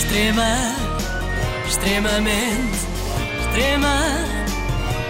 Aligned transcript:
Extrema, 0.00 0.56
extremamente, 1.68 2.78
extrema, 3.38 3.96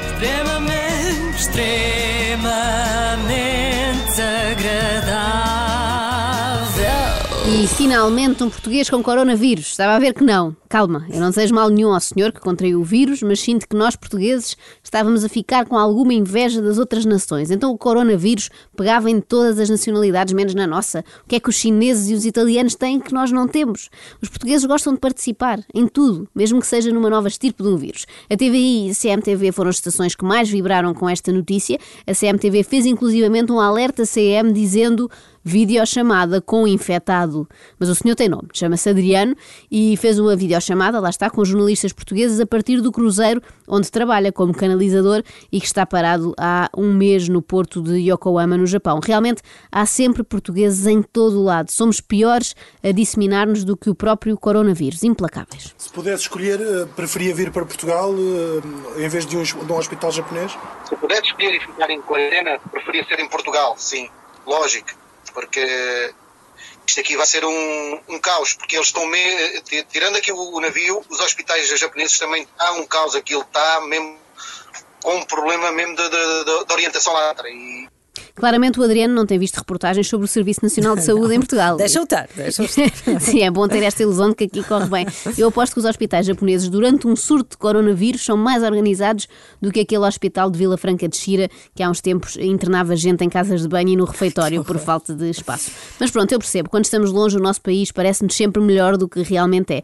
extremamente, 0.03 1.37
extremamente 1.39 2.51
agradável. 4.51 5.71
E 7.47 7.69
finalmente 7.69 8.43
um 8.43 8.51
português 8.51 8.91
com 8.91 9.01
coronavírus. 9.01 9.67
Estava 9.67 9.95
a 9.95 9.99
ver 10.01 10.13
que 10.13 10.25
não. 10.25 10.57
Calma, 10.71 11.05
eu 11.13 11.19
não 11.19 11.31
desejo 11.31 11.53
mal 11.53 11.69
nenhum 11.69 11.93
ao 11.93 11.99
senhor 11.99 12.31
que 12.31 12.39
contraiu 12.39 12.81
o 12.81 12.85
vírus, 12.85 13.25
mas 13.25 13.41
sinto 13.41 13.69
que 13.69 13.75
nós 13.75 13.97
portugueses 13.97 14.57
estávamos 14.85 15.25
a 15.25 15.29
ficar 15.29 15.67
com 15.67 15.77
alguma 15.77 16.15
inveja 16.15 16.63
das 16.63 16.79
outras 16.79 17.05
nações. 17.05 17.51
Então 17.51 17.73
o 17.73 17.77
coronavírus 17.77 18.51
pegava 18.77 19.11
em 19.11 19.21
todas 19.21 19.59
as 19.59 19.69
nacionalidades, 19.69 20.33
menos 20.33 20.55
na 20.55 20.69
nossa. 20.69 21.05
O 21.25 21.29
que 21.29 21.35
é 21.35 21.41
que 21.41 21.49
os 21.49 21.57
chineses 21.57 22.09
e 22.09 22.15
os 22.15 22.25
italianos 22.25 22.77
têm 22.77 23.01
que 23.01 23.13
nós 23.13 23.33
não 23.33 23.49
temos? 23.49 23.91
Os 24.23 24.29
portugueses 24.29 24.65
gostam 24.65 24.95
de 24.95 25.01
participar 25.01 25.59
em 25.75 25.89
tudo, 25.89 26.29
mesmo 26.33 26.61
que 26.61 26.67
seja 26.69 26.93
numa 26.93 27.11
nova 27.11 27.27
estirpe 27.27 27.65
de 27.65 27.69
um 27.69 27.77
vírus. 27.77 28.07
A 28.31 28.37
TVI 28.37 28.87
e 28.87 28.91
a 28.93 28.95
CMTV 28.95 29.51
foram 29.51 29.71
as 29.71 29.77
estações 29.77 30.15
que 30.15 30.25
mais 30.25 30.49
vibraram 30.49 30.95
com 30.95 31.09
esta 31.09 31.33
notícia. 31.33 31.81
A 32.07 32.15
CMTV 32.15 32.63
fez 32.63 32.87
inclusivamente 32.87 33.51
um 33.51 33.59
alerta 33.59 34.05
CM 34.07 34.53
dizendo 34.53 35.11
videochamada 35.45 36.41
com 36.41 36.67
infectado. 36.67 37.49
Mas 37.79 37.89
o 37.89 37.95
senhor 37.95 38.15
tem 38.15 38.29
nome, 38.29 38.49
chama-se 38.53 38.89
Adriano 38.89 39.35
e 39.71 39.97
fez 39.97 40.19
uma 40.19 40.37
videochamada, 40.37 40.60
lá 41.01 41.11
está, 41.11 41.31
com 41.31 41.45
jornalistas 41.45 41.93
portugueses 41.93 42.41
a 42.41 42.47
partir 42.47 42.81
do 42.81 42.93
cruzeiro 42.93 43.43
onde 43.67 43.91
trabalha 43.91 44.33
como 44.33 44.55
canalizador 44.55 45.23
e 45.51 45.61
que 45.61 45.67
está 45.67 45.87
parado 45.87 46.35
há 46.39 46.69
um 46.77 46.93
mês 46.93 47.29
no 47.29 47.41
porto 47.41 47.83
de 47.83 47.99
Yokohama, 47.99 48.57
no 48.57 48.67
Japão. 48.67 49.01
Realmente 49.03 49.43
há 49.71 49.87
sempre 49.87 50.23
portugueses 50.23 50.87
em 50.87 51.03
todo 51.03 51.41
o 51.41 51.45
lado. 51.45 51.71
Somos 51.71 52.01
piores 52.01 52.55
a 52.83 52.93
disseminar-nos 52.93 53.65
do 53.65 53.77
que 53.77 53.91
o 53.91 53.95
próprio 53.95 54.37
coronavírus, 54.37 55.03
implacáveis. 55.03 55.75
Se 55.79 55.91
pudesse 55.91 56.23
escolher, 56.23 56.61
eh, 56.61 56.87
preferia 56.97 57.35
vir 57.35 57.51
para 57.51 57.65
Portugal 57.65 58.13
eh, 58.15 59.05
em 59.05 59.09
vez 59.09 59.25
de 59.27 59.37
um, 59.37 59.43
de 59.43 59.73
um 59.73 59.77
hospital 59.77 60.11
japonês? 60.11 60.57
Se 60.85 60.97
pudesse 60.97 61.23
escolher 61.23 61.55
e 61.55 61.61
ficar 61.61 61.91
em 61.91 62.01
quarentena, 62.03 62.59
preferia 62.71 63.05
ser 63.05 63.21
em 63.21 63.29
Portugal, 63.29 63.75
sim, 63.77 64.09
lógico 64.47 65.01
porque 65.33 66.13
isto 66.91 67.01
aqui 67.01 67.17
vai 67.17 67.27
ser 67.27 67.45
um, 67.45 68.01
um 68.09 68.19
caos, 68.19 68.55
porque 68.55 68.77
eles 68.77 68.89
estão, 68.89 69.07
me, 69.07 69.63
tirando 69.91 70.17
aqui 70.17 70.33
o, 70.33 70.61
navio, 70.61 71.05
os 71.09 71.21
hospitais 71.21 71.69
japoneses 71.79 72.19
também 72.19 72.47
há 72.59 72.73
um 72.73 72.87
caos, 72.87 73.15
aquilo 73.15 73.43
está 73.43 73.81
mesmo 73.83 74.19
com 75.03 75.15
um 75.15 75.25
problema 75.25 75.71
mesmo 75.73 75.95
de, 75.95 76.03
de, 76.03 76.45
de, 76.45 76.65
de 76.65 76.73
orientação 76.73 77.13
lá 77.13 77.35
e 77.47 77.89
Claramente 78.41 78.81
o 78.81 78.83
Adriano 78.83 79.15
não 79.15 79.27
tem 79.27 79.39
visto 79.39 79.57
reportagens 79.57 80.09
sobre 80.09 80.25
o 80.25 80.29
Serviço 80.29 80.61
Nacional 80.63 80.97
de 80.97 81.05
Saúde 81.05 81.35
em 81.35 81.39
Portugal. 81.39 81.77
Deixa-o 81.77 82.05
estar, 82.05 82.27
deixa 82.35 82.65
estar. 82.65 82.91
Sim, 83.21 83.43
é 83.43 83.51
bom 83.51 83.69
ter 83.69 83.83
esta 83.83 84.03
ilusão 84.03 84.31
de 84.31 84.35
que 84.35 84.45
aqui 84.45 84.63
corre 84.63 84.87
bem. 84.87 85.07
Eu 85.37 85.49
aposto 85.49 85.75
que 85.75 85.79
os 85.79 85.85
hospitais 85.85 86.25
japoneses, 86.25 86.69
durante 86.69 87.07
um 87.07 87.15
surto 87.15 87.51
de 87.51 87.57
coronavírus, 87.59 88.25
são 88.25 88.37
mais 88.37 88.63
organizados 88.63 89.29
do 89.61 89.71
que 89.71 89.81
aquele 89.81 90.05
hospital 90.05 90.51
de 90.51 90.59
Vila 90.59 90.79
Franca 90.79 91.07
de 91.07 91.17
Xira, 91.17 91.51
que 91.75 91.83
há 91.83 91.91
uns 91.91 92.01
tempos 92.01 92.37
internava 92.37 92.97
gente 92.97 93.23
em 93.23 93.29
casas 93.29 93.61
de 93.61 93.69
banho 93.69 93.91
e 93.91 93.97
no 93.97 94.05
refeitório 94.05 94.65
por 94.65 94.79
falta 94.79 95.15
de 95.15 95.29
espaço. 95.29 95.71
Mas 96.01 96.11
pronto, 96.11 96.33
eu 96.33 96.39
percebo, 96.39 96.71
quando 96.71 96.87
estamos 96.87 97.13
longe, 97.13 97.37
o 97.37 97.41
nosso 97.41 97.61
país 97.61 97.93
parece-nos 97.93 98.35
sempre 98.35 98.63
melhor 98.63 98.97
do 98.97 99.09
que 99.09 99.23
realmente 99.23 99.75
é 99.75 99.83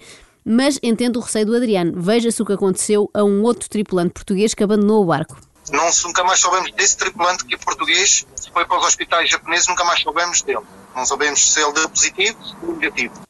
mas 0.48 0.78
entendo 0.80 1.16
o 1.16 1.20
receio 1.20 1.44
do 1.44 1.56
Adriano. 1.56 1.92
Veja-se 1.96 2.40
o 2.40 2.46
que 2.46 2.52
aconteceu 2.52 3.10
a 3.12 3.24
um 3.24 3.42
outro 3.42 3.68
tripulante 3.68 4.12
português 4.12 4.54
que 4.54 4.62
abandonou 4.62 5.02
o 5.02 5.06
barco. 5.06 5.36
Não, 5.70 5.90
nunca 6.04 6.22
mais 6.22 6.40
soubemos 6.40 6.70
desse 6.72 6.96
tripulante 6.96 7.44
que 7.44 7.54
é 7.54 7.58
português, 7.58 8.26
foi 8.52 8.64
para 8.64 8.78
os 8.78 8.86
hospitais 8.86 9.28
japoneses, 9.28 9.66
nunca 9.66 9.84
mais 9.84 10.00
soubemos 10.00 10.42
dele. 10.42 10.64
Não 10.94 11.04
sabemos 11.04 11.52
se 11.52 11.60
ele 11.60 11.72
deu 11.72 11.88
positivo 11.88 12.38
ou 12.62 12.76
negativo. 12.76 13.25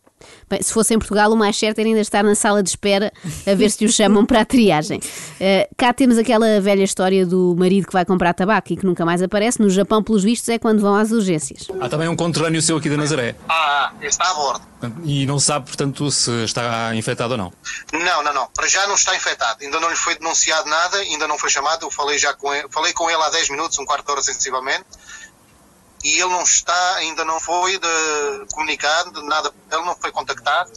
Bem, 0.49 0.63
se 0.63 0.73
fosse 0.73 0.95
em 0.95 0.99
Portugal, 0.99 1.33
o 1.33 1.37
mais 1.37 1.57
certo 1.59 1.81
era 1.81 1.89
ainda 1.89 2.01
estar 2.01 2.23
na 2.23 2.37
sala 2.37 2.63
de 2.63 2.69
espera 2.69 3.13
a 3.45 3.55
ver 3.55 3.69
se 3.69 3.85
o 3.85 3.91
chamam 3.91 4.25
para 4.25 4.43
a 4.43 4.45
triagem. 4.45 4.99
Uh, 4.99 5.75
cá 5.77 5.93
temos 5.93 6.19
aquela 6.19 6.61
velha 6.61 6.85
história 6.85 7.27
do 7.27 7.57
marido 7.59 7.89
que 7.89 7.93
vai 7.93 8.05
comprar 8.05 8.33
tabaco 8.33 8.73
e 8.73 8.77
que 8.77 8.87
nunca 8.87 9.05
mais 9.05 9.21
aparece. 9.21 9.61
No 9.61 9.69
Japão, 9.69 10.05
pelos 10.05 10.23
vistos, 10.23 10.49
é 10.49 10.57
quando 10.57 10.81
vão 10.81 10.95
às 10.95 11.11
urgências. 11.11 11.67
Há 11.81 11.89
também 11.89 12.07
um 12.07 12.15
conterrâneo 12.15 12.63
seu 12.63 12.77
aqui 12.77 12.89
da 12.89 12.97
Nazaré. 12.97 13.35
Ah, 13.49 13.93
está 14.01 14.31
a 14.31 14.35
bordo. 14.35 14.65
E 15.05 15.27
não 15.27 15.41
sabe, 15.41 15.67
portanto, 15.67 16.09
se 16.13 16.31
está 16.45 16.95
infectado 16.95 17.33
ou 17.33 17.39
não? 17.39 17.53
Não, 17.93 18.23
não, 18.23 18.33
não. 18.33 18.49
Para 18.55 18.69
já 18.69 18.87
não 18.87 18.95
está 18.95 19.17
infectado. 19.17 19.65
Ainda 19.65 19.81
não 19.81 19.91
lhe 19.91 19.97
foi 19.97 20.15
denunciado 20.15 20.69
nada, 20.69 20.99
ainda 20.99 21.27
não 21.27 21.37
foi 21.39 21.51
chamado. 21.51 21.87
Eu 21.87 21.91
falei 21.91 22.19
já 22.19 22.33
com 22.35 22.55
ele, 22.55 22.69
falei 22.71 22.93
com 22.93 23.11
ele 23.11 23.21
há 23.21 23.31
10 23.31 23.51
minutos, 23.51 23.79
um 23.81 23.85
quarto 23.85 24.07
de 24.07 24.13
hora 24.13 24.23
sensivelmente 24.23 24.85
e 26.05 26.21
ele 26.21 26.31
não 26.31 26.43
está, 26.43 26.97
ainda 26.97 27.25
não 27.25 27.41
foi 27.41 27.79
de, 27.79 28.47
comunicado, 28.53 29.23
nada, 29.23 29.53
ele 29.71 29.83
não 29.83 29.97
foi 29.97 30.13
contactado. 30.13 30.73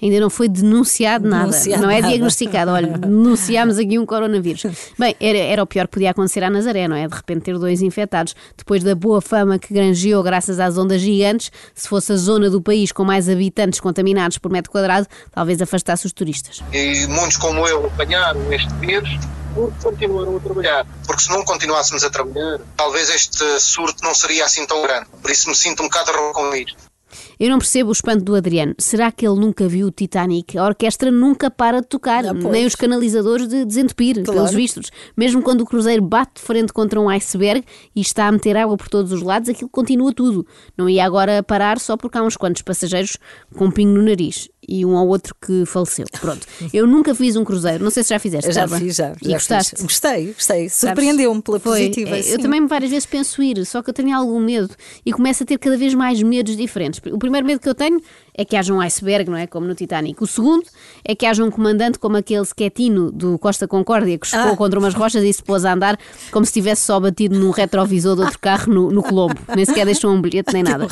Ainda 0.00 0.20
não 0.20 0.30
foi 0.30 0.48
denunciado 0.48 1.28
nada, 1.28 1.50
denunciado 1.50 1.82
não 1.82 1.90
é 1.90 2.00
nada. 2.00 2.08
diagnosticado. 2.08 2.70
Olha, 2.70 2.88
denunciámos 2.98 3.78
aqui 3.78 3.98
um 3.98 4.06
coronavírus. 4.06 4.64
Bem, 4.98 5.16
era, 5.20 5.38
era 5.38 5.62
o 5.62 5.66
pior 5.66 5.86
que 5.86 5.92
podia 5.92 6.10
acontecer 6.10 6.42
à 6.42 6.50
Nazaré, 6.50 6.88
não 6.88 6.96
é? 6.96 7.06
De 7.06 7.14
repente 7.14 7.42
ter 7.42 7.58
dois 7.58 7.82
infectados. 7.82 8.34
Depois 8.56 8.82
da 8.82 8.94
boa 8.94 9.20
fama 9.20 9.58
que 9.58 9.72
granjeou 9.72 10.22
graças 10.22 10.60
às 10.60 10.76
ondas 10.76 11.00
gigantes, 11.00 11.50
se 11.74 11.88
fosse 11.88 12.12
a 12.12 12.16
zona 12.16 12.50
do 12.50 12.60
país 12.60 12.92
com 12.92 13.04
mais 13.04 13.28
habitantes 13.28 13.80
contaminados 13.80 14.38
por 14.38 14.50
metro 14.50 14.70
quadrado, 14.70 15.06
talvez 15.30 15.60
afastasse 15.60 16.06
os 16.06 16.12
turistas. 16.12 16.60
E 16.72 17.06
muitos 17.08 17.36
como 17.36 17.66
eu 17.66 17.86
apanharam 17.86 18.52
este 18.52 18.72
vírus 18.74 19.10
porque 19.54 19.82
continuaram 19.82 20.36
a 20.36 20.40
trabalhar. 20.40 20.86
Porque 21.06 21.22
se 21.22 21.30
não 21.30 21.44
continuássemos 21.44 22.04
a 22.04 22.10
trabalhar, 22.10 22.60
talvez 22.76 23.10
este 23.10 23.60
surto 23.60 24.02
não 24.02 24.14
seria 24.14 24.44
assim 24.44 24.66
tão 24.66 24.82
grande. 24.82 25.06
Por 25.20 25.30
isso 25.30 25.48
me 25.48 25.54
sinto 25.54 25.82
um 25.82 25.86
bocado 25.86 26.12
com 26.32 26.54
isto. 26.54 26.91
Eu 27.42 27.50
não 27.50 27.58
percebo 27.58 27.88
o 27.88 27.92
espanto 27.92 28.22
do 28.22 28.36
Adriano. 28.36 28.72
Será 28.78 29.10
que 29.10 29.26
ele 29.26 29.34
nunca 29.34 29.66
viu 29.66 29.88
o 29.88 29.90
Titanic? 29.90 30.56
A 30.56 30.64
orquestra 30.64 31.10
nunca 31.10 31.50
para 31.50 31.80
de 31.80 31.88
tocar, 31.88 32.24
ah, 32.24 32.32
nem 32.32 32.64
os 32.64 32.76
canalizadores 32.76 33.48
de 33.48 33.64
desentupir, 33.64 34.22
claro. 34.22 34.32
pelos 34.32 34.54
vistos. 34.54 34.92
Mesmo 35.16 35.42
quando 35.42 35.62
o 35.62 35.66
cruzeiro 35.66 36.02
bate 36.02 36.34
de 36.36 36.40
frente 36.40 36.72
contra 36.72 37.00
um 37.00 37.08
iceberg 37.08 37.64
e 37.96 38.00
está 38.00 38.28
a 38.28 38.32
meter 38.32 38.56
água 38.56 38.76
por 38.76 38.88
todos 38.88 39.10
os 39.10 39.22
lados, 39.22 39.48
aquilo 39.48 39.68
continua 39.68 40.12
tudo. 40.12 40.46
Não 40.78 40.88
ia 40.88 41.04
agora 41.04 41.42
parar 41.42 41.80
só 41.80 41.96
porque 41.96 42.16
há 42.16 42.22
uns 42.22 42.36
quantos 42.36 42.62
passageiros 42.62 43.16
com 43.56 43.64
um 43.64 43.70
pingo 43.72 43.90
no 43.90 44.02
nariz 44.02 44.48
e 44.66 44.86
um 44.86 44.96
ao 44.96 45.08
outro 45.08 45.34
que 45.44 45.66
faleceu. 45.66 46.06
Pronto. 46.20 46.46
Eu 46.72 46.86
nunca 46.86 47.14
fiz 47.14 47.34
um 47.36 47.44
cruzeiro, 47.44 47.82
não 47.82 47.90
sei 47.90 48.02
se 48.04 48.10
já 48.10 48.18
fizeste. 48.18 48.52
Já 48.52 48.68
fiz, 48.68 48.94
já. 48.94 49.12
E 49.20 49.30
já 49.30 49.34
gostaste? 49.34 49.70
Fiz. 49.72 49.82
Gostei, 49.82 50.26
gostei. 50.32 50.68
Surpreendeu-me 50.68 51.42
pela 51.42 51.58
Foi. 51.58 51.78
positiva. 51.80 52.16
É, 52.16 52.34
eu 52.34 52.38
também 52.38 52.64
várias 52.66 52.90
vezes 52.90 53.06
penso 53.06 53.42
ir, 53.42 53.64
só 53.66 53.82
que 53.82 53.90
eu 53.90 53.94
tenho 53.94 54.16
algum 54.16 54.38
medo 54.38 54.70
e 55.04 55.12
começo 55.12 55.42
a 55.42 55.46
ter 55.46 55.58
cada 55.58 55.76
vez 55.76 55.94
mais 55.94 56.22
medos 56.22 56.56
diferentes. 56.56 57.00
O 57.12 57.18
primeiro 57.18 57.31
medo 57.40 57.60
que 57.60 57.68
eu 57.68 57.74
tenho 57.74 58.00
é 58.34 58.44
que 58.44 58.56
haja 58.56 58.72
um 58.72 58.80
iceberg, 58.80 59.30
não 59.30 59.36
é? 59.36 59.46
Como 59.46 59.66
no 59.66 59.74
Titanic. 59.74 60.22
O 60.22 60.26
segundo 60.26 60.64
é 61.04 61.14
que 61.14 61.26
haja 61.26 61.44
um 61.44 61.50
comandante 61.50 61.98
como 61.98 62.16
aquele 62.16 62.44
Schettino 62.44 63.12
do 63.12 63.38
Costa 63.38 63.68
Concórdia 63.68 64.16
que 64.18 64.26
chocou 64.26 64.52
ah. 64.52 64.56
contra 64.56 64.78
umas 64.78 64.94
rochas 64.94 65.22
e 65.22 65.32
se 65.32 65.42
pôs 65.42 65.64
a 65.64 65.72
andar 65.72 65.98
como 66.30 66.46
se 66.46 66.52
tivesse 66.52 66.82
só 66.82 66.98
batido 66.98 67.38
num 67.38 67.50
retrovisor 67.50 68.16
de 68.16 68.22
outro 68.22 68.38
carro 68.38 68.72
no, 68.72 68.90
no 68.90 69.02
Colombo. 69.02 69.36
Nem 69.54 69.64
sequer 69.64 69.84
deixou 69.84 70.10
um 70.10 70.20
bilhete 70.20 70.52
nem 70.52 70.62
nada. 70.64 70.86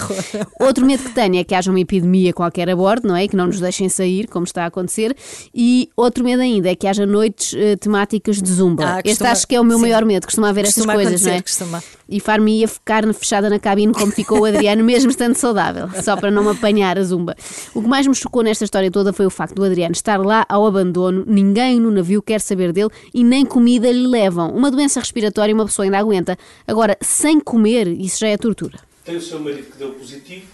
Outro 0.60 0.84
medo 0.84 1.02
que 1.02 1.10
tenho 1.14 1.36
é 1.36 1.44
que 1.44 1.54
haja 1.54 1.70
uma 1.70 1.80
epidemia 1.80 2.32
qualquer 2.32 2.68
a 2.68 2.76
bordo, 2.76 3.08
não 3.08 3.16
é? 3.16 3.26
Que 3.26 3.36
não 3.36 3.46
nos 3.46 3.58
deixem 3.58 3.88
sair, 3.88 4.26
como 4.26 4.44
está 4.44 4.64
a 4.64 4.66
acontecer. 4.66 5.16
E 5.54 5.88
outro 5.96 6.22
medo 6.22 6.42
ainda 6.42 6.68
é 6.70 6.74
que 6.74 6.86
haja 6.86 7.06
noites 7.06 7.54
uh, 7.54 7.76
temáticas 7.78 8.40
de 8.42 8.52
zumba. 8.52 8.96
Ah, 8.96 9.00
este 9.04 9.24
acho 9.24 9.46
que 9.46 9.54
é 9.54 9.60
o 9.60 9.64
meu 9.64 9.78
sim. 9.78 9.82
maior 9.82 10.04
medo, 10.04 10.26
costuma 10.26 10.50
haver 10.50 10.66
costuma 10.66 10.92
estas 10.92 11.04
coisas, 11.04 11.26
não 11.26 11.32
é? 11.32 11.42
Costuma. 11.42 11.82
E 12.08 12.20
far-me 12.20 12.60
ia 12.60 12.68
ficar 12.68 13.02
fechada 13.14 13.48
na 13.48 13.58
cabine 13.58 13.92
como 13.92 14.10
ficou 14.10 14.40
o 14.40 14.44
Adriano, 14.44 14.82
mesmo 14.82 15.10
estando 15.10 15.36
saudável, 15.36 15.88
só 16.02 16.16
para 16.16 16.30
não 16.30 16.42
me 16.42 16.50
apanhar 16.50 16.98
a 16.98 17.02
zumba. 17.04 17.29
O 17.74 17.82
que 17.82 17.88
mais 17.88 18.06
me 18.06 18.14
chocou 18.14 18.42
nesta 18.42 18.64
história 18.64 18.90
toda 18.90 19.12
foi 19.12 19.26
o 19.26 19.30
facto 19.30 19.54
do 19.54 19.64
Adriano 19.64 19.92
estar 19.92 20.18
lá 20.18 20.44
ao 20.48 20.66
abandono, 20.66 21.24
ninguém 21.26 21.80
no 21.80 21.90
navio 21.90 22.22
quer 22.22 22.40
saber 22.40 22.72
dele 22.72 22.90
e 23.12 23.24
nem 23.24 23.44
comida 23.44 23.90
lhe 23.90 24.06
levam. 24.06 24.50
Uma 24.50 24.70
doença 24.70 25.00
respiratória 25.00 25.54
uma 25.54 25.66
pessoa 25.66 25.84
ainda 25.84 25.98
aguenta. 25.98 26.36
Agora, 26.66 26.96
sem 27.00 27.40
comer, 27.40 27.88
isso 27.88 28.20
já 28.20 28.28
é 28.28 28.36
tortura. 28.36 28.78
Tem 29.04 29.16
o 29.16 29.20
seu 29.20 29.40
marido 29.40 29.70
que 29.70 29.78
deu 29.78 29.92
positivo, 29.92 30.46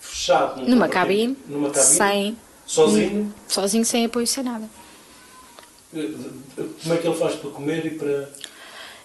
fechado 0.00 0.60
num 0.62 0.70
numa 0.70 0.88
cabine, 0.88 1.36
numa 1.48 1.70
cabine, 1.70 1.94
sem. 1.94 2.36
Sozinho? 2.66 3.34
Sozinho, 3.48 3.84
sem 3.84 4.06
apoio, 4.06 4.26
sem 4.26 4.44
nada. 4.44 4.64
Eh, 5.94 6.10
como 6.82 6.94
é 6.94 6.96
que 6.96 7.06
ele 7.06 7.16
faz 7.16 7.34
para 7.34 7.50
comer 7.50 7.84
e 7.86 7.90
para. 7.90 8.30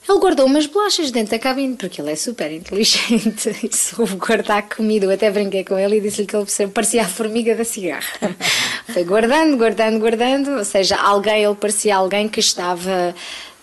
Ele 0.10 0.20
guardou 0.20 0.46
umas 0.46 0.66
bolachas 0.66 1.12
dentro 1.12 1.32
da 1.32 1.40
cabine, 1.40 1.76
porque 1.76 2.02
ele 2.02 2.12
é 2.12 2.16
super 2.16 2.50
inteligente 2.50 3.50
e 3.62 3.76
soube 3.76 4.16
guardar 4.16 4.64
comida. 4.70 5.06
Eu 5.06 5.12
até 5.12 5.30
brinquei 5.30 5.66
com 5.66 5.78
ele 5.78 5.98
e 5.98 6.02
disse-lhe 6.02 6.26
que 6.26 6.36
ele 6.36 6.72
parecia 6.72 7.02
a 7.02 7.08
formiga 7.08 7.54
da 7.56 7.66
cigarra. 7.66 8.08
Foi 8.94 9.04
guardando, 9.04 9.58
guardando, 9.58 10.00
guardando, 10.00 10.52
ou 10.52 10.64
seja, 10.64 10.96
alguém, 10.96 11.44
ele 11.44 11.56
parecia 11.56 11.98
alguém 11.98 12.30
que 12.30 12.40
estava 12.40 13.14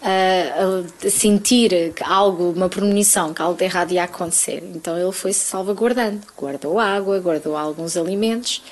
a, 0.03 1.07
a 1.07 1.11
sentir 1.11 1.95
algo, 2.05 2.51
uma 2.51 2.69
premonição, 2.69 3.33
que 3.33 3.41
algo 3.41 3.57
de 3.57 3.65
errado 3.65 3.93
ia 3.93 4.05
acontecer. 4.05 4.63
Então 4.75 4.99
ele 4.99 5.11
foi 5.13 5.33
se 5.33 5.47
salvaguardando. 5.47 6.21
Guardou 6.37 6.79
água, 6.79 7.19
guardou 7.21 7.57
alguns 7.57 7.97
alimentos. 7.97 8.63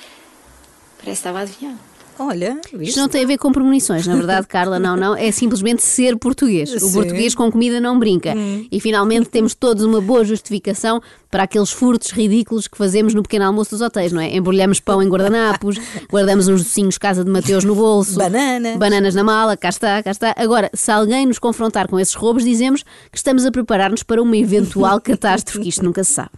Parece 0.97 1.05
que 1.05 1.11
estava 1.11 1.39
a 1.39 1.41
adivinhar. 1.41 1.75
Olha, 2.19 2.59
isto 2.79 2.99
não 2.99 3.09
tem 3.09 3.23
a 3.23 3.27
ver 3.27 3.37
com 3.37 3.51
premonições, 3.51 4.05
na 4.05 4.15
verdade, 4.15 4.45
Carla, 4.47 4.77
não, 4.77 4.95
não. 4.95 5.15
É 5.15 5.31
simplesmente 5.31 5.81
ser 5.81 6.15
português. 6.17 6.71
O 6.73 6.79
Sim. 6.79 6.93
português 6.93 7.33
com 7.33 7.51
comida 7.51 7.79
não 7.79 7.97
brinca. 7.97 8.33
Hum. 8.35 8.67
E 8.71 8.79
finalmente 8.79 9.29
temos 9.29 9.55
todos 9.55 9.83
uma 9.83 9.99
boa 9.99 10.23
justificação 10.23 11.01
para 11.31 11.43
aqueles 11.43 11.71
furtos 11.71 12.11
ridículos 12.11 12.67
que 12.67 12.77
fazemos 12.77 13.15
no 13.15 13.23
pequeno 13.23 13.45
almoço 13.45 13.71
dos 13.71 13.81
hotéis, 13.81 14.11
não 14.11 14.21
é? 14.21 14.35
Embrulhamos 14.35 14.79
pão 14.79 15.01
em 15.01 15.09
guardanapos, 15.09 15.77
guardamos 16.09 16.47
uns 16.47 16.63
docinhos 16.63 16.97
casa 16.99 17.23
de 17.23 17.31
Mateus 17.31 17.63
no 17.63 17.73
bolso, 17.73 18.17
bananas, 18.19 18.77
bananas 18.77 19.15
na 19.15 19.23
mala, 19.23 19.57
cá 19.57 19.69
está, 19.69 20.03
cá 20.03 20.11
está. 20.11 20.35
Agora, 20.37 20.69
se 20.73 20.91
alguém 20.91 21.25
nos 21.25 21.39
confrontar 21.39 21.87
com 21.87 21.99
esses 21.99 22.13
roubos, 22.13 22.43
dizemos 22.43 22.83
que 23.11 23.17
estamos 23.17 23.45
a 23.45 23.51
preparar-nos 23.51 24.03
para 24.03 24.21
uma 24.21 24.37
eventual 24.37 25.01
catástrofe, 25.01 25.61
que 25.61 25.69
isto 25.69 25.83
nunca 25.83 26.03
se 26.03 26.13
sabe. 26.13 26.29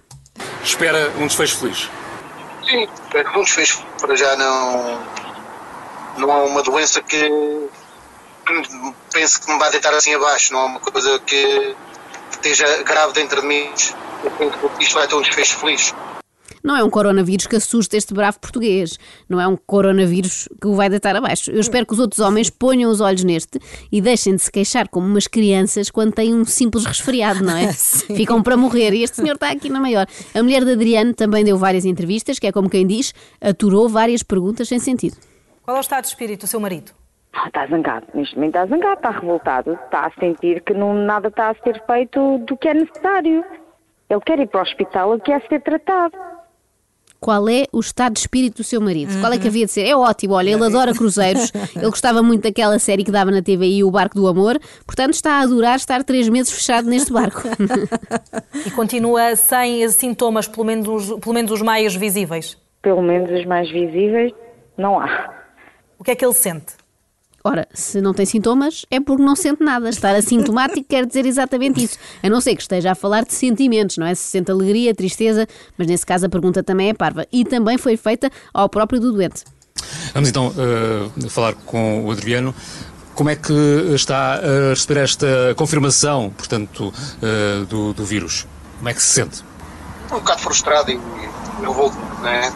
Espera 0.63 1.11
um 1.19 1.27
desfecho 1.27 1.57
feliz. 1.57 1.89
Sim, 2.67 2.87
espero 3.05 3.31
que 3.31 3.37
um 3.37 3.43
desfecho 3.43 3.85
para 3.99 4.15
já 4.15 4.35
não 4.37 5.14
não 6.17 6.31
é 6.31 6.43
uma 6.43 6.63
doença 6.63 7.01
que, 7.01 7.29
que 8.45 8.93
penso 9.11 9.41
que 9.41 9.51
me 9.51 9.59
vai 9.59 9.71
deitar 9.71 9.93
assim 9.93 10.13
abaixo, 10.13 10.53
não 10.53 10.61
é 10.61 10.65
uma 10.65 10.79
coisa 10.79 11.19
que, 11.19 11.75
esteja 12.35 12.83
grave 12.83 13.13
dentro 13.13 13.41
de 13.41 13.47
mim. 13.47 13.69
Eu 14.23 14.31
penso 14.31 14.57
que 14.57 14.83
isto 14.83 14.93
vai 14.93 15.07
ter 15.07 15.15
um 15.15 15.21
desfecho 15.21 15.57
feliz. 15.57 15.93
Não 16.63 16.75
é 16.75 16.83
um 16.83 16.89
coronavírus 16.89 17.45
que 17.45 17.55
assusta 17.55 17.95
este 17.95 18.11
bravo 18.11 18.39
português. 18.39 18.97
Não 19.29 19.39
é 19.39 19.47
um 19.47 19.55
coronavírus 19.55 20.49
que 20.59 20.67
o 20.67 20.73
vai 20.73 20.89
deitar 20.89 21.15
abaixo. 21.15 21.51
Eu 21.51 21.59
espero 21.59 21.85
que 21.85 21.93
os 21.93 21.99
outros 21.99 22.19
homens 22.19 22.49
ponham 22.49 22.89
os 22.89 23.01
olhos 23.01 23.23
neste 23.23 23.59
e 23.91 24.01
deixem 24.01 24.35
de 24.35 24.41
se 24.41 24.51
queixar 24.51 24.87
como 24.89 25.05
umas 25.05 25.27
crianças 25.27 25.91
quando 25.91 26.13
têm 26.13 26.33
um 26.33 26.43
simples 26.43 26.85
resfriado, 26.85 27.43
não 27.43 27.55
é? 27.55 27.71
Ficam 28.17 28.41
para 28.41 28.57
morrer. 28.57 28.93
E 28.93 29.03
este 29.03 29.17
senhor 29.17 29.35
está 29.35 29.51
aqui 29.51 29.69
na 29.69 29.79
maior. 29.79 30.07
A 30.33 30.41
mulher 30.41 30.65
de 30.65 30.71
Adriano 30.71 31.13
também 31.13 31.43
deu 31.43 31.55
várias 31.55 31.85
entrevistas, 31.85 32.39
que 32.39 32.47
é 32.47 32.51
como 32.51 32.67
quem 32.67 32.87
diz, 32.87 33.13
aturou 33.39 33.87
várias 33.87 34.23
perguntas 34.23 34.67
sem 34.67 34.79
sentido. 34.79 35.17
Qual 35.65 35.75
é 35.75 35.79
o 35.79 35.81
estado 35.81 36.03
de 36.03 36.09
espírito 36.09 36.41
do 36.41 36.47
seu 36.47 36.59
marido? 36.59 36.91
Ah, 37.33 37.47
está 37.47 37.65
zangado, 37.65 38.05
neste 38.13 38.35
momento 38.35 38.55
está 38.55 38.67
zangado, 38.67 38.97
está 38.97 39.09
revoltado, 39.09 39.73
está 39.73 40.05
a 40.05 40.11
sentir 40.19 40.61
que 40.61 40.75
não, 40.75 40.93
nada 40.93 41.29
está 41.29 41.49
a 41.49 41.55
ser 41.55 41.83
feito 41.87 42.37
do 42.37 42.55
que 42.55 42.67
é 42.67 42.75
necessário. 42.75 43.43
Ele 44.07 44.21
quer 44.21 44.39
ir 44.39 44.47
para 44.47 44.59
o 44.59 44.63
hospital, 44.63 45.13
ele 45.13 45.23
quer 45.23 45.41
ser 45.49 45.61
tratado. 45.63 46.15
Qual 47.19 47.49
é 47.49 47.65
o 47.73 47.79
estado 47.79 48.13
de 48.13 48.19
espírito 48.19 48.57
do 48.57 48.63
seu 48.63 48.79
marido? 48.79 49.15
Uhum. 49.15 49.21
Qual 49.21 49.33
é 49.33 49.39
que 49.39 49.47
havia 49.47 49.65
de 49.65 49.71
ser? 49.71 49.87
É 49.87 49.95
ótimo, 49.95 50.35
olha, 50.35 50.51
ele 50.51 50.63
adora 50.63 50.93
cruzeiros, 50.93 51.51
ele 51.75 51.89
gostava 51.89 52.21
muito 52.21 52.43
daquela 52.43 52.77
série 52.77 53.03
que 53.03 53.09
dava 53.09 53.31
na 53.31 53.41
TVI, 53.41 53.83
O 53.83 53.89
Barco 53.89 54.13
do 54.13 54.27
Amor, 54.27 54.59
portanto 54.85 55.13
está 55.13 55.39
a 55.39 55.41
adorar 55.41 55.77
estar 55.77 56.03
três 56.03 56.29
meses 56.29 56.53
fechado 56.53 56.87
neste 56.87 57.11
barco. 57.11 57.41
e 58.63 58.69
continua 58.69 59.35
sem 59.35 59.89
sintomas, 59.89 60.47
pelo 60.47 60.63
menos, 60.63 61.11
pelo 61.19 61.33
menos 61.33 61.51
os 61.51 61.63
mais 61.63 61.95
visíveis? 61.95 62.55
Pelo 62.83 63.01
menos 63.01 63.31
os 63.31 63.45
mais 63.45 63.67
visíveis, 63.71 64.31
não 64.77 64.99
há. 64.99 65.34
O 65.97 66.03
que 66.03 66.11
é 66.11 66.15
que 66.15 66.25
ele 66.25 66.33
sente? 66.33 66.73
Ora, 67.47 67.67
se 67.71 68.01
não 68.01 68.11
tem 68.11 68.25
sintomas, 68.25 68.87
é 68.89 68.99
porque 68.99 69.21
não 69.21 69.35
sente 69.35 69.63
nada. 69.63 69.87
Estar 69.87 70.15
assintomático 70.15 70.87
quer 70.89 71.05
dizer 71.05 71.27
exatamente 71.27 71.83
isso. 71.83 71.95
A 72.23 72.27
não 72.27 72.41
ser 72.41 72.55
que 72.55 72.63
esteja 72.63 72.93
a 72.93 72.95
falar 72.95 73.23
de 73.23 73.35
sentimentos, 73.35 73.97
não 73.97 74.07
é? 74.07 74.15
Se 74.15 74.23
sente 74.23 74.49
alegria, 74.49 74.95
tristeza, 74.95 75.47
mas 75.77 75.85
nesse 75.85 76.03
caso 76.03 76.25
a 76.25 76.29
pergunta 76.29 76.63
também 76.63 76.89
é 76.89 76.93
parva. 76.95 77.27
E 77.31 77.45
também 77.45 77.77
foi 77.77 77.97
feita 77.97 78.31
ao 78.51 78.67
próprio 78.67 78.99
do 78.99 79.11
doente. 79.11 79.43
Vamos 80.13 80.29
então 80.29 80.47
uh, 80.47 81.29
falar 81.29 81.53
com 81.53 82.05
o 82.05 82.11
Adriano. 82.11 82.53
Como 83.13 83.29
é 83.29 83.35
que 83.35 83.53
está 83.93 84.39
a 84.39 84.69
receber 84.71 85.01
esta 85.01 85.27
confirmação, 85.55 86.33
portanto, 86.35 86.91
uh, 87.21 87.65
do, 87.67 87.93
do 87.93 88.03
vírus? 88.03 88.47
Como 88.77 88.89
é 88.89 88.93
que 88.93 89.03
se 89.03 89.13
sente? 89.13 89.43
Um 90.11 90.15
bocado 90.15 90.41
frustrado 90.41 90.89
e 90.91 90.99
nervoso, 91.61 91.97
não 92.21 92.27
é? 92.27 92.51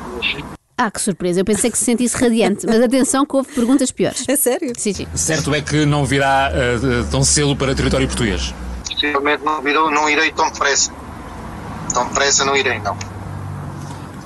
Ah, 0.82 0.90
que 0.90 1.02
surpresa. 1.02 1.42
Eu 1.42 1.44
pensei 1.44 1.70
que 1.70 1.78
se 1.78 1.84
sentisse 1.84 2.16
radiante. 2.16 2.66
Mas 2.66 2.82
atenção 2.82 3.26
que 3.26 3.36
houve 3.36 3.52
perguntas 3.52 3.92
piores. 3.92 4.24
É 4.30 4.38
sério? 4.38 4.72
Sim, 4.78 4.94
sim. 4.94 5.08
Certo 5.14 5.54
é 5.54 5.60
que 5.60 5.86
não 5.86 6.06
virá 6.06 6.50
uh, 6.54 7.06
tão 7.12 7.22
cedo 7.22 7.54
para 7.54 7.76
território 7.76 8.08
português? 8.08 8.54
Possivelmente 8.90 9.44
não, 9.44 9.62
virou, 9.62 9.92
não 9.92 10.10
irei 10.10 10.32
tão 10.32 10.50
depressa. 10.50 10.90
Tão 11.94 12.08
depressa 12.08 12.46
não 12.46 12.56
irei, 12.56 12.80
não. 12.80 12.98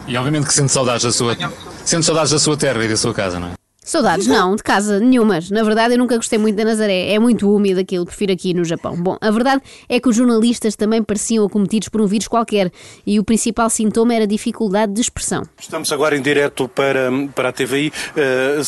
E 0.07 0.15
obviamente 0.15 0.45
que 0.45 0.53
sente 0.53 0.71
saudades 0.71 1.03
da 1.03 1.11
sua... 1.11 1.35
Sente 1.83 2.05
saudades 2.05 2.31
da 2.31 2.37
sua 2.37 2.55
terra 2.55 2.85
e 2.85 2.87
da 2.87 2.97
sua 2.97 3.15
casa, 3.15 3.39
não 3.39 3.47
é? 3.47 3.62
Saudades, 3.83 4.27
não, 4.27 4.55
de 4.55 4.63
casa, 4.63 4.99
nenhumas. 4.99 5.49
Na 5.49 5.61
verdade, 5.61 5.93
eu 5.95 5.97
nunca 5.97 6.15
gostei 6.15 6.39
muito 6.39 6.55
da 6.55 6.63
Nazaré. 6.63 7.11
É 7.11 7.19
muito 7.19 7.53
úmido 7.53 7.79
aquilo, 7.79 8.05
prefiro 8.05 8.31
aqui 8.31 8.53
no 8.53 8.63
Japão. 8.63 8.95
Bom, 8.95 9.17
a 9.19 9.29
verdade 9.29 9.61
é 9.89 9.99
que 9.99 10.07
os 10.07 10.15
jornalistas 10.15 10.75
também 10.75 11.03
pareciam 11.03 11.45
acometidos 11.45 11.89
por 11.89 11.99
um 12.01 12.07
vírus 12.07 12.27
qualquer 12.27 12.71
e 13.05 13.19
o 13.19 13.23
principal 13.23 13.69
sintoma 13.69 14.13
era 14.13 14.25
dificuldade 14.25 14.93
de 14.93 15.01
expressão. 15.01 15.43
Estamos 15.59 15.91
agora 15.91 16.15
em 16.15 16.21
direto 16.21 16.67
para, 16.67 17.09
para 17.35 17.49
a 17.49 17.51
TVI. 17.51 17.91
Uh, 18.15 18.63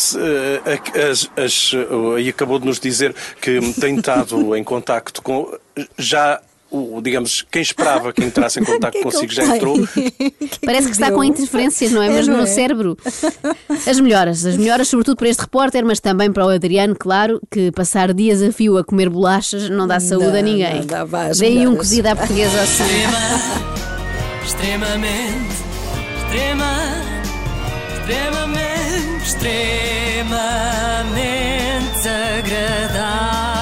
e 2.19 2.29
acabou 2.29 2.59
de 2.59 2.65
nos 2.65 2.79
dizer 2.79 3.15
que 3.41 3.59
tem 3.79 3.95
estado 3.95 4.56
em 4.56 4.63
contacto 4.63 5.21
com. 5.21 5.51
Já 5.97 6.39
o, 6.75 7.01
digamos, 7.01 7.45
quem 7.51 7.62
esperava 7.62 8.12
que 8.12 8.24
entrasse 8.24 8.60
em 8.60 8.63
contato 8.66 8.94
que 8.94 9.04
consigo 9.04 9.31
é 9.31 9.36
já 9.36 9.56
entrou. 9.56 9.77
Parece 10.66 10.88
que 10.88 10.94
está 10.94 11.12
com 11.12 11.24
interferências, 11.24 11.92
não 11.92 12.01
é? 12.01 12.10
Mesmo 12.10 12.33
é, 12.33 12.38
no 12.38 12.44
é? 12.44 12.48
cérebro. 12.48 12.98
As 13.88 14.00
melhoras, 14.00 14.45
as 14.45 14.57
melhoras, 14.57 14.88
sobretudo 14.88 15.18
para 15.18 15.30
este 15.30 15.42
repórter, 15.42 15.86
mas 15.86 16.00
também 16.00 16.31
para 16.31 16.45
o 16.45 16.50
Adriano, 16.50 16.95
claro, 16.95 17.42
que 17.51 17.72
passar 17.72 18.13
dias 18.13 18.42
a 18.42 18.51
fio 18.51 18.77
a 18.77 18.83
comer 18.83 19.10
bolachas 19.10 19.69
não 19.69 19.88
dá 19.88 20.00
saúde 20.00 20.27
não, 20.27 20.39
a 20.39 20.42
ninguém. 20.42 20.80
Não, 20.80 20.86
dá 20.86 21.06
Daí 21.38 21.68
um 21.68 21.75
cozido 21.75 22.07
à 22.07 22.16
portuguesa 22.16 22.62
assim. 22.62 22.83
Extrema, 22.83 23.18
extremamente, 24.45 25.56
extrema, 26.18 26.71
extremamente, 28.00 29.25
extremamente 29.25 30.06
agradável. 32.07 33.55